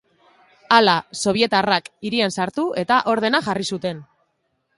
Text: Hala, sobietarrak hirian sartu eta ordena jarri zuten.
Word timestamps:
Hala, 0.77 0.95
sobietarrak 1.23 1.91
hirian 2.09 2.35
sartu 2.39 2.67
eta 2.85 2.99
ordena 3.15 3.43
jarri 3.51 3.69
zuten. 3.75 4.03